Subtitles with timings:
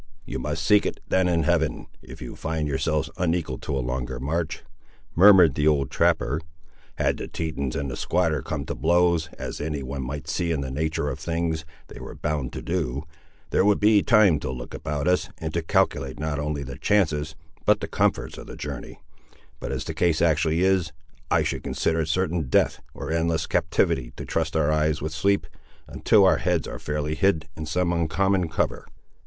[0.25, 4.19] "You must seek it then in Heaven, if you find yourselves unequal to a longer
[4.19, 4.63] march,"
[5.13, 6.41] murmured the old trapper.
[6.95, 10.61] "Had the Tetons and the squatter come to blows, as any one might see in
[10.61, 13.03] the natur' of things they were bound to do,
[13.51, 17.35] there would be time to look about us, and to calculate not only the chances
[17.63, 18.99] but the comforts of the journey;
[19.59, 20.91] but as the case actually is,
[21.29, 25.45] I should consider it certain death, or endless captivity, to trust our eyes with sleep,
[25.87, 28.87] until our heads are fairly hid in some uncommon cover."